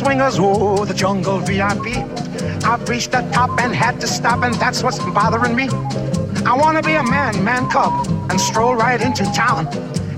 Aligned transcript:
swingers, 0.00 0.36
oh, 0.38 0.86
the 0.86 0.94
jungle 0.94 1.38
VIP. 1.40 1.86
I've 2.64 2.88
reached 2.88 3.12
the 3.12 3.20
top 3.32 3.50
and 3.60 3.74
had 3.74 4.00
to 4.00 4.06
stop, 4.06 4.42
and 4.42 4.54
that's 4.54 4.82
what's 4.82 4.98
bothering 4.98 5.54
me. 5.54 5.68
I 6.46 6.54
wanna 6.56 6.82
be 6.82 6.94
a 6.94 7.02
man, 7.02 7.44
man 7.44 7.68
cub, 7.68 7.92
and 8.30 8.40
stroll 8.40 8.74
right 8.74 9.00
into 9.00 9.24
town 9.32 9.68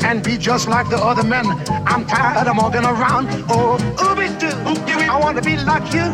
and 0.04 0.22
be 0.22 0.36
just 0.38 0.68
like 0.68 0.88
the 0.88 0.98
other 0.98 1.24
men. 1.24 1.46
I'm 1.92 2.06
tired 2.06 2.46
of 2.46 2.56
walking 2.56 2.84
around. 2.84 3.26
Oh, 3.50 3.76
ooby 4.04 4.28
doo. 4.38 4.54
I 5.10 5.18
want 5.18 5.36
to 5.38 5.42
be 5.42 5.56
like 5.56 5.92
you. 5.92 6.06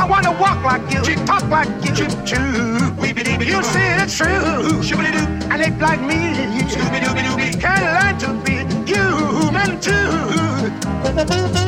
I 0.00 0.06
want 0.08 0.24
to 0.24 0.32
walk 0.32 0.64
like 0.64 0.84
you, 0.92 1.02
talk 1.26 1.44
like 1.48 1.68
you. 1.84 1.92
You 3.52 3.62
see 3.72 3.88
it's 4.02 4.16
true. 4.16 4.28
And 5.50 5.58
they 5.60 5.70
like 5.86 6.00
me. 6.00 6.20
Can 7.62 7.80
learn 7.96 8.14
to 8.24 8.28
be 8.44 8.56
human 8.90 9.80
too. 9.80 11.67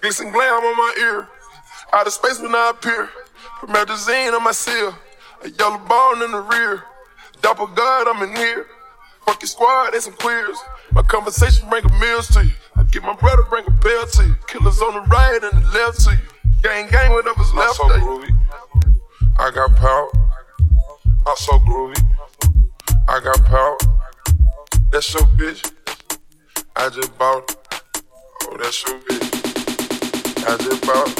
Glisten 0.00 0.30
glam 0.30 0.64
on 0.64 0.76
my 0.76 0.94
ear. 1.00 1.28
Out 1.92 2.06
of 2.06 2.12
space 2.12 2.40
when 2.40 2.54
I 2.54 2.70
appear. 2.70 3.08
Promethazine 3.60 4.34
on 4.34 4.44
my 4.44 4.52
seal. 4.52 4.94
A 5.42 5.50
yellow 5.50 5.78
bone 5.78 6.22
in 6.22 6.30
the 6.32 6.40
rear. 6.40 6.84
Double 7.42 7.66
God, 7.66 8.08
I'm 8.08 8.22
in 8.22 8.34
here. 8.36 8.66
Fuck 9.24 9.42
your 9.42 9.48
squad, 9.48 9.90
they 9.90 10.00
some 10.00 10.14
queers. 10.14 10.56
My 10.92 11.02
conversation 11.02 11.68
bring 11.68 11.84
a 11.84 12.00
meals 12.00 12.28
to 12.28 12.44
you. 12.44 12.52
I 12.76 12.84
get 12.84 13.02
my 13.02 13.14
brother 13.16 13.42
bring 13.42 13.66
a 13.66 13.70
bell 13.70 14.06
to 14.06 14.24
you. 14.24 14.36
Killers 14.46 14.80
on 14.80 14.94
the 14.94 15.00
right 15.08 15.40
and 15.42 15.62
the 15.62 15.70
left 15.78 16.00
to 16.04 16.12
you. 16.12 16.18
Gang, 16.62 16.88
gang, 16.88 17.12
whatever's 17.12 17.52
left 17.52 17.74
so 17.74 17.92
of 17.92 18.00
groovy. 18.00 18.30
I 19.38 19.50
got 19.50 19.74
power. 19.76 20.10
I'm 21.26 21.36
so 21.36 21.58
groovy. 21.58 22.00
I 23.08 23.20
got 23.20 23.44
power. 23.44 23.76
That's 24.90 25.12
your 25.12 25.24
bitch. 25.24 25.72
I 26.76 26.88
just 26.88 27.16
bought. 27.18 27.50
Oh, 27.50 27.85
that's 28.58 28.86
your 28.86 28.98
bitch. 29.00 30.46
I 30.46 30.56
just 30.56 30.82
bought 30.86 31.12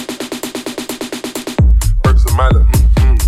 Perks 2.03 2.25
of 2.25 2.35
my 2.35 2.49
lip, 2.49 2.67
mm, 2.97 3.19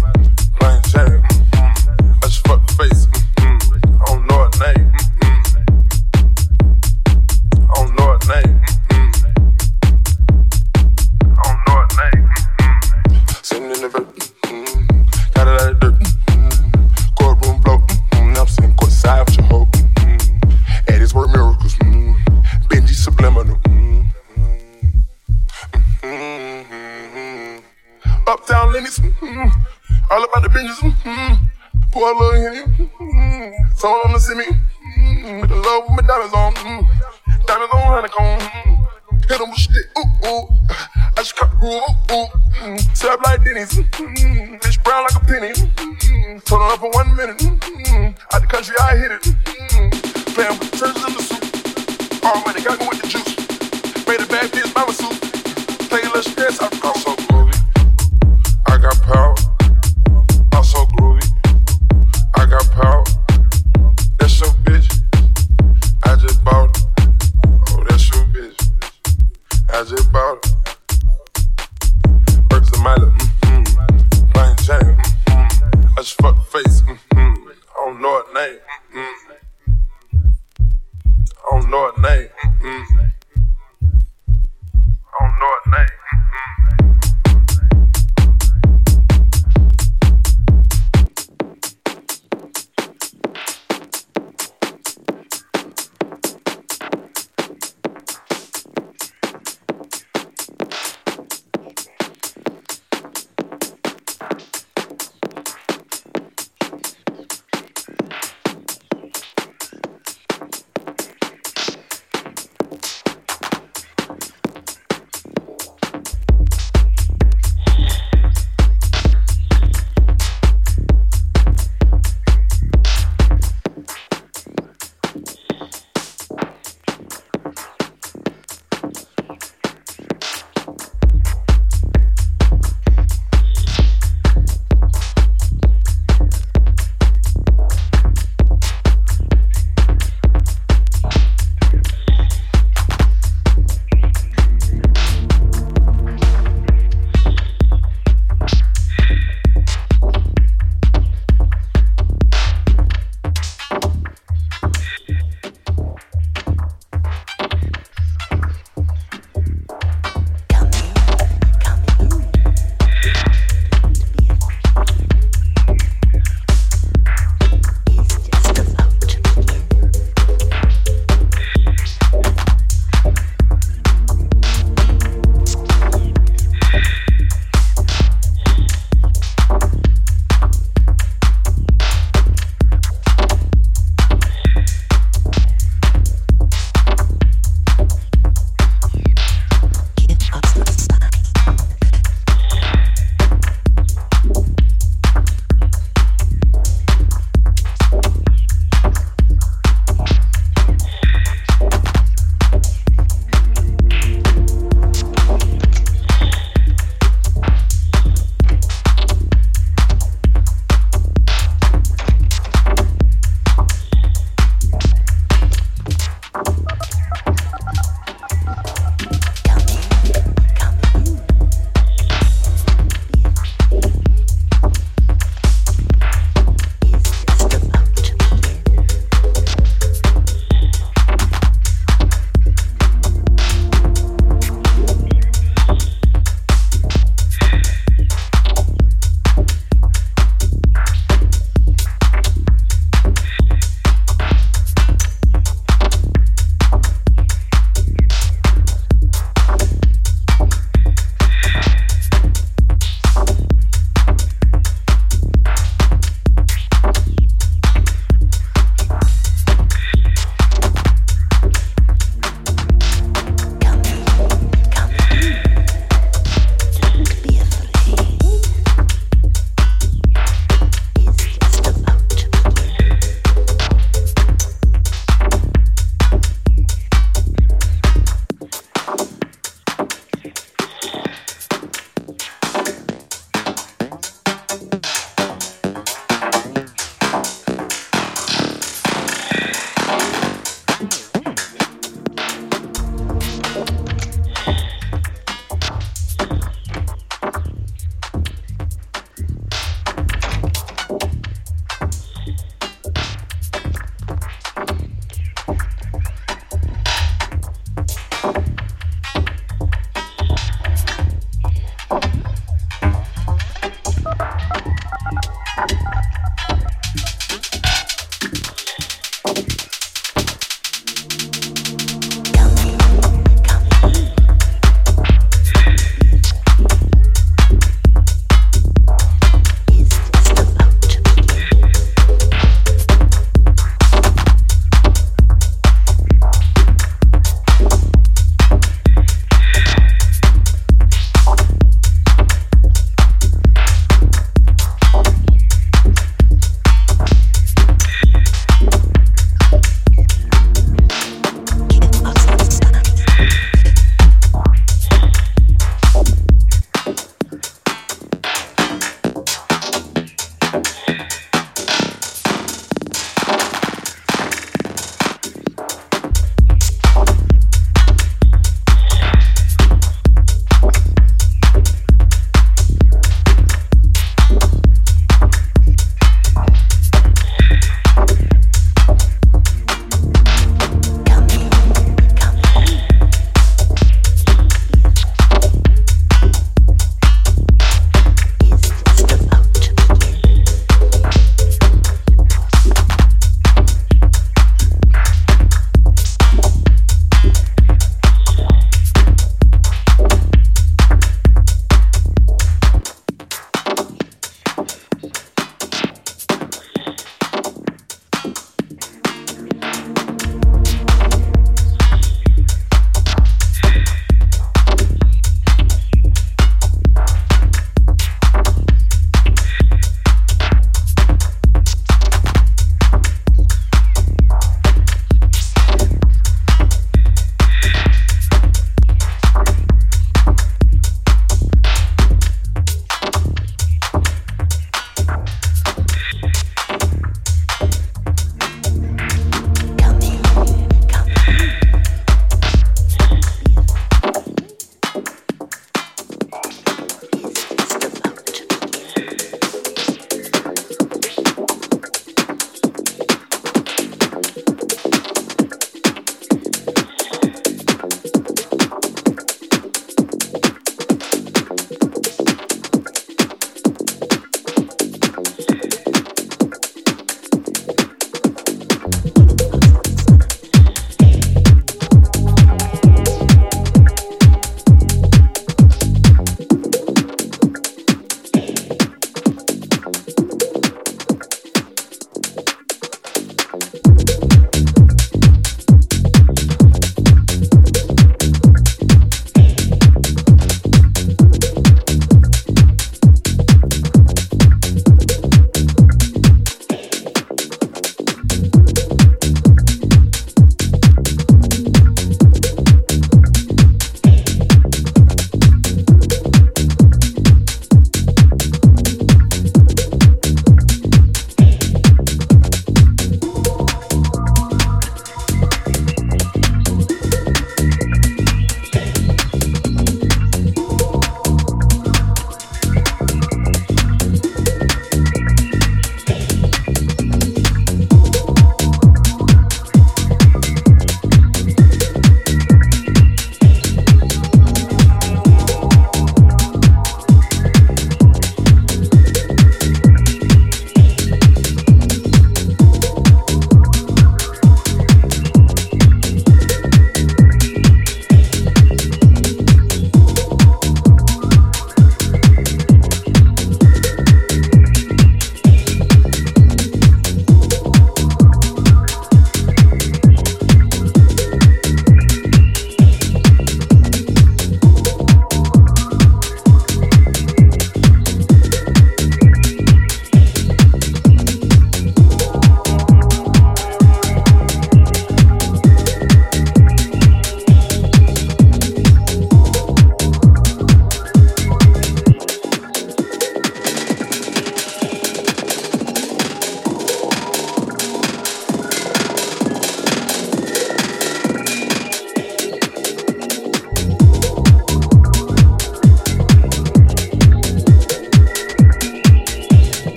plain 0.59 0.81
Jane. 0.89 1.23
I 1.53 2.21
just 2.23 2.47
fuck 2.47 2.67
the 2.67 2.75
face, 2.75 3.07
mm, 3.37 4.01
I 4.01 4.05
don't 4.07 4.27
know 4.27 4.39
her 4.39 4.75
name. 4.75 4.88
Uptown 28.79 28.85
Lennox, 28.85 28.99
mm-hmm. 28.99 30.13
all 30.13 30.25
about 30.25 30.43
the 30.43 30.49
binges, 30.49 30.79
mm-hmm. 30.79 31.35
pour 31.91 32.11
a 32.11 32.19
little 32.19 32.41
Henny, 32.41 32.63
mm-hmm. 32.63 33.75
someone 33.75 34.01
on 34.07 34.13
the 34.13 34.21
see 34.21 34.35
me, 34.35 34.45
mm-hmm. 34.45 35.41
with 35.41 35.51
the 35.51 35.57
love 35.57 35.85
with 35.89 35.97
my 35.99 36.03
diamonds 36.07 36.35
on, 36.35 36.55
mm-hmm. 36.55 37.47
diamonds 37.47 37.75
on 37.75 37.81
honeycomb, 37.83 38.39
mm-hmm. 38.39 39.17
hit 39.27 39.39
them 39.39 39.51
with 39.51 39.59
shit, 39.59 39.87
ooh, 39.99 40.29
ooh, 40.29 40.47
I 40.71 41.27
just 41.27 41.35
cut 41.35 41.51
the 41.51 41.57
groove, 41.57 41.83
ooh, 41.83 42.15
ooh, 42.15 42.29
mm-hmm. 42.55 42.95
Serve 42.95 43.21
like 43.25 43.43
Denny's, 43.43 43.75
mm-hmm. 43.75 44.55
bitch 44.63 44.83
brown 44.85 45.03
like 45.03 45.17
a 45.17 45.25
penny, 45.27 45.53
mm-hmm. 45.53 46.39
turn 46.47 46.61
on 46.63 46.79
for 46.79 46.91
one 46.95 47.17
minute, 47.17 47.39
mm-hmm. 47.39 48.15
out 48.31 48.41
the 48.41 48.47
country 48.47 48.77
I 48.79 48.97
hit 48.97 49.11
it, 49.11 49.23
mm-hmm. 49.23 49.91
playing 50.39 50.55
with 50.55 50.71
the 50.71 50.77
churches 50.79 51.03
in 51.03 51.13
the 51.19 51.23
suit, 51.27 51.43
all 52.23 52.39
money 52.47 52.63
got 52.63 52.79
me 52.79 52.87
with 52.87 53.03
the 53.03 53.09
juice, 53.11 53.35
made 54.07 54.23
a 54.23 54.27
bad 54.31 54.47
bitch 54.55 54.71
mama 54.71 54.93
suit, 54.95 55.19
play 55.91 56.03
a 56.03 56.11
little 56.15 56.23
stress, 56.23 56.63
I 56.63 56.71
am 56.71 56.95
so 57.03 57.18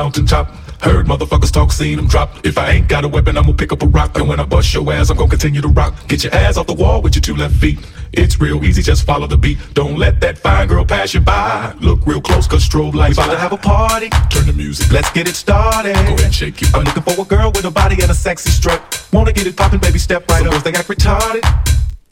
mountaintop. 0.00 0.48
Heard 0.80 1.04
motherfuckers 1.06 1.52
talk, 1.52 1.72
seen 1.72 1.96
them 1.98 2.08
drop. 2.08 2.28
If 2.42 2.56
I 2.56 2.70
ain't 2.70 2.88
got 2.88 3.04
a 3.04 3.08
weapon, 3.08 3.36
I'm 3.36 3.44
gonna 3.44 3.56
pick 3.62 3.70
up 3.70 3.82
a 3.82 3.86
rock. 3.86 4.16
And 4.18 4.26
when 4.26 4.40
I 4.40 4.44
bust 4.44 4.72
your 4.72 4.90
ass, 4.90 5.10
I'm 5.10 5.18
gonna 5.18 5.28
continue 5.28 5.60
to 5.60 5.68
rock. 5.68 5.92
Get 6.08 6.24
your 6.24 6.34
ass 6.34 6.56
off 6.56 6.66
the 6.66 6.78
wall 6.82 7.02
with 7.02 7.14
your 7.16 7.20
two 7.20 7.36
left 7.36 7.54
feet. 7.56 7.78
It's 8.12 8.40
real 8.40 8.64
easy, 8.64 8.80
just 8.82 9.04
follow 9.04 9.26
the 9.26 9.36
beat. 9.36 9.58
Don't 9.74 9.98
let 9.98 10.20
that 10.22 10.38
fine 10.38 10.68
girl 10.68 10.86
pass 10.86 11.12
you 11.12 11.20
by. 11.20 11.74
Look 11.80 12.06
real 12.06 12.22
close, 12.22 12.46
cause 12.46 12.66
strobe 12.66 12.94
lights. 12.94 13.18
We 13.18 13.24
about 13.24 13.34
to 13.34 13.38
have 13.38 13.52
a 13.52 13.58
party. 13.58 14.08
Turn 14.30 14.46
the 14.46 14.54
music, 14.54 14.90
let's 14.90 15.10
get 15.10 15.28
it 15.28 15.36
started. 15.36 15.94
Go 15.94 16.14
ahead 16.14 16.20
and 16.20 16.34
shake 16.34 16.62
it. 16.62 16.74
I'm 16.74 16.84
looking 16.84 17.02
for 17.02 17.20
a 17.20 17.26
girl 17.26 17.52
with 17.54 17.66
a 17.66 17.70
body 17.70 17.96
and 18.00 18.10
a 18.10 18.14
sexy 18.14 18.50
strut. 18.50 18.80
Wanna 19.12 19.34
get 19.34 19.46
it 19.46 19.56
poppin', 19.56 19.80
baby, 19.80 19.98
step 19.98 20.26
right 20.30 20.38
Some 20.38 20.46
up. 20.46 20.52
Girls, 20.52 20.62
they 20.62 20.72
act 20.72 20.88
retarded. 20.88 21.44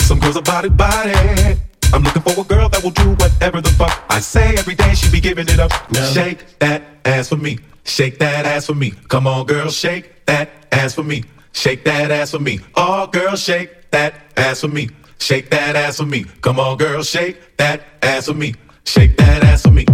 Some 0.03 0.19
girls 0.21 0.37
are 0.37 0.43
body 0.43 0.69
body. 0.69 1.59
I'm 1.95 2.03
looking 2.03 2.21
for 2.21 2.39
a 2.39 2.45
girl 2.45 2.69
that 2.69 2.85
will 2.85 2.91
do 2.91 3.09
whatever 3.13 3.63
the 3.63 3.71
fuck 3.71 4.05
I 4.11 4.21
say 4.21 4.57
every 4.59 4.75
day. 4.75 4.93
She 4.93 5.11
be 5.11 5.21
giving 5.21 5.49
it 5.49 5.59
up. 5.59 5.73
Shake 6.13 6.59
that 6.59 6.83
ass 7.07 7.31
for 7.31 7.37
me. 7.37 7.59
Shake 7.85 8.19
that 8.19 8.47
ass 8.47 8.67
for 8.67 8.75
me. 8.75 8.93
Come 9.09 9.27
on, 9.27 9.47
girl, 9.47 9.71
shake 9.71 10.25
that 10.27 10.51
ass 10.73 10.95
for 10.95 11.03
me. 11.03 11.25
Shake 11.53 11.85
that 11.85 12.11
ass 12.11 12.33
for 12.33 12.39
me. 12.39 12.61
Oh, 12.75 13.07
girl, 13.07 13.37
shake 13.37 13.91
that 13.91 14.15
ass 14.37 14.61
for 14.61 14.69
me. 14.69 14.91
Shake 15.19 15.51
that 15.51 15.75
ass 15.77 15.97
for 15.97 16.07
me. 16.07 16.25
Come 16.43 16.61
on, 16.61 16.77
girl, 16.77 17.03
shake 17.03 17.57
that 17.57 17.83
ass 18.03 18.27
for 18.27 18.35
me. 18.35 18.55
Shake 18.85 19.17
that 19.17 19.43
ass 19.45 19.63
for 19.63 19.71
me. 19.71 19.87